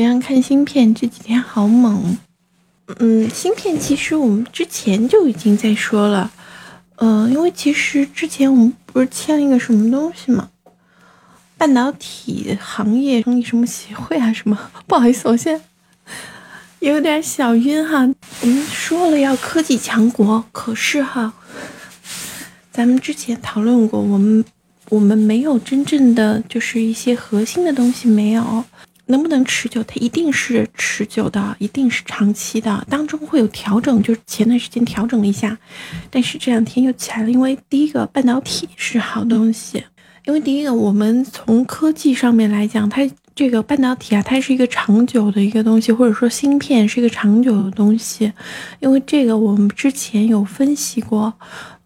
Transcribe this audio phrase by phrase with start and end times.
[0.00, 0.94] 怎样看芯片？
[0.94, 2.16] 这几天好猛。
[3.00, 6.32] 嗯，芯片其实我们之前就已经在说了。
[6.96, 10.48] 嗯，因为其实之前我们不是签了一个什么东西吗？
[11.58, 14.32] 半导体行业成立什么协会啊？
[14.32, 14.58] 什么？
[14.88, 15.62] 不好意思，我现在
[16.80, 18.08] 有点小晕哈。
[18.40, 21.34] 我们说了要科技强国，可是哈，
[22.72, 24.42] 咱们之前讨论过，我们
[24.88, 28.64] 我们没有真正的就是一些核心的东西没有。
[29.10, 29.82] 能不能持久？
[29.84, 32.86] 它一定是持久的，一定是长期的。
[32.88, 35.58] 当中会有调整，就是前段时间调整了一下，
[36.08, 37.30] 但是这两天又起来了。
[37.30, 39.84] 因为第一个半导体是好东西，
[40.24, 48.32] 因为第一个我们从科技上面来讲，它这个半导体啊，它是一个长久的一个东西，或者说芯片是一个长久的东西。
[48.80, 51.34] 因为这个我们之前有分析过。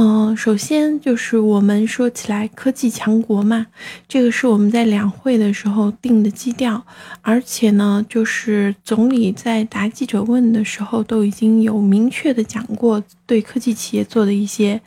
[0.00, 3.66] 嗯，首先就是我们说起来科技强国嘛，
[4.06, 6.80] 这个是我们在两会的时候定的基调，
[7.20, 14.80] 而且呢，就是总理在答记者问的时候都已经有明确的讲过对科技企业做的一些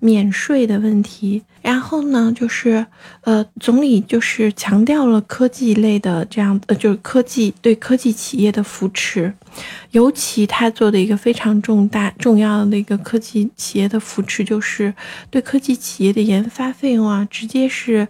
[0.00, 1.44] 免税的问题。
[1.62, 2.84] 然后呢，就是
[3.20, 9.32] 呃，总理就是强调了科技类的这样呃，就是科技对科技企业的扶持，
[9.90, 14.94] 尤其他做的一个非常重大重要的一个科技企业的扶持，就是
[15.30, 18.06] 对科技企业的研发费用啊，直接是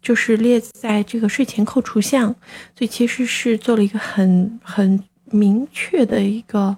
[0.00, 2.34] 就是列在这个税前扣除项，
[2.76, 6.76] 所以其实是做了一个很很明确的一个。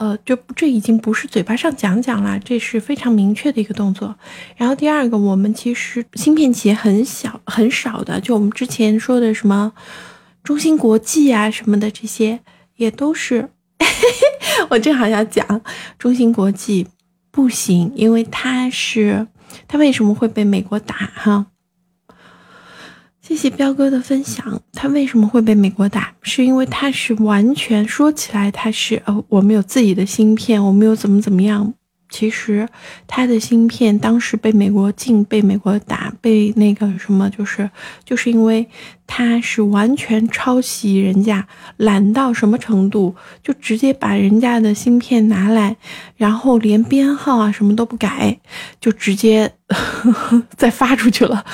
[0.00, 4.14] 呃，就这已经不是嘴巴上讲讲了，这是非常明确的一个动作。
[4.56, 9.72] 然后第二个，我们其实芯片企业很小很少的，就我们之前说的什么
[10.44, 12.38] 中芯国际啊什么的这些，
[12.78, 13.50] 也都是。
[14.70, 15.60] 我正好要讲
[15.98, 16.86] 中芯国际
[17.30, 19.28] 不行，因为它是
[19.68, 21.46] 它为什么会被美国打哈？
[23.20, 24.62] 谢谢彪哥的分享。
[24.72, 26.14] 它为什么会被美国打？
[26.22, 31.74] 是因为它是完全说起来，它是呃，我们有自己的芯片，我们有怎么怎么样。
[32.10, 32.66] 其实
[33.06, 37.70] 他的芯片当时被美国禁，被美国打，被那个什么，就是
[38.04, 38.66] 就是因为
[39.06, 45.76] 他是完全抄袭人家，懒到什么程度，就直接把人家的芯片拿来，
[46.16, 48.40] 然后连编号啊什么都不改，
[48.80, 49.52] 就直接
[50.56, 51.44] 再发出去了。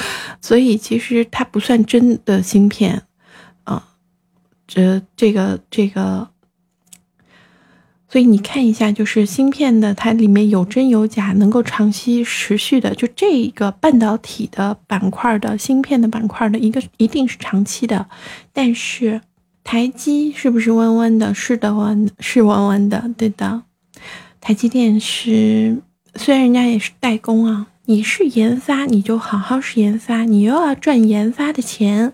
[0.41, 3.03] 所以其实它不算真的芯片
[3.65, 3.89] 啊，
[4.69, 6.34] 这这个这个。
[8.15, 18.07] 所以你看一下，就是芯片的，它里面有真有假，能够长期持续的，就这个半导体的板块的芯片的板块的一个一定是长期的。
[18.53, 19.21] 但是
[19.65, 21.35] 台积是不是弯弯的？
[21.35, 23.63] 是的，弯是弯弯的，对的。
[24.41, 25.79] 台积电是
[26.15, 32.13] 虽然人家也是代工啊，你是研发，你就好好是研发，你又要赚研发的钱，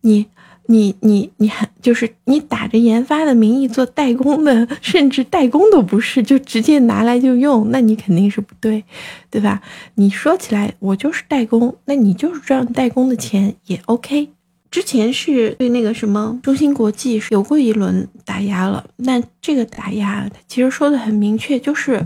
[0.00, 0.24] 你。
[0.66, 8.82] 你你你很就是你打着研发的名义做代工的， 甚至代工都不是，就直接拿来就用，那你肯定是不对，
[9.30, 9.60] 对吧？
[9.96, 14.30] 你说起来我就是代工，那你就是赚代工的钱也 OK。
[14.70, 22.04] 之前是对那个什么中芯国际是有过一轮打压了，那这个打压其实说的很明确，就是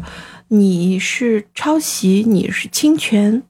[0.48, 3.42] 你是抄袭，你是侵权，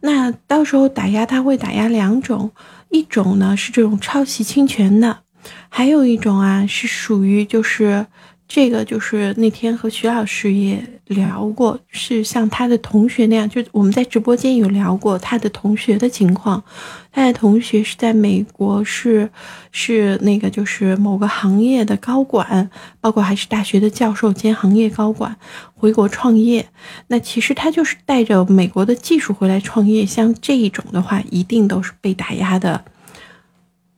[0.00, 2.50] 那到时候打压他会打压两种。
[2.90, 5.22] 一种呢是这种抄袭侵权的，
[5.68, 8.06] 还有一种啊是属于就是
[8.48, 16.62] 这个就是那天和徐老师也聊过，是像他的同学那样，就我们在直播间有聊过他的同学的情况，
[17.10, 19.28] 他的同学是在美国是
[19.72, 22.70] 是那个就是某个行业的高管，
[23.00, 25.36] 包括还是大学的教授兼行业高管
[25.74, 26.68] 回国创业，
[27.08, 32.84] 那其实他就是带着美国的技术回来创业，像这一种的话，一定都是被打压的。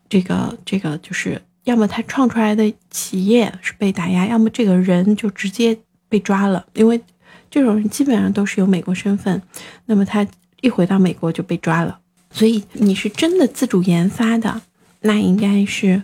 [0.09, 5.77] 这个这个就是要么他创出来的企业是被打压，要么这个人就直接
[6.09, 6.99] 被抓了，因为
[7.51, 9.43] 这种人基本上都是有美国身份，
[9.85, 10.27] 那么他
[10.63, 11.99] 一回到美国就被抓了。
[12.31, 14.63] 所以你是真的自主研发的，
[15.03, 16.03] 那应该是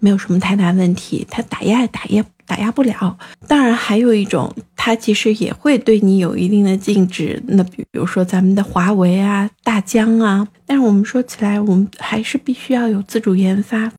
[0.00, 2.24] 没有什么太大问题，他打压也打压。
[2.46, 3.18] 打压不了，
[3.48, 7.42] 当然还有一种，他其实也会对你有一定的禁止。
[7.46, 13.90] 那比如说咱们的华为啊、大疆啊，但是我们说起来，我们还是必须要有自主研发。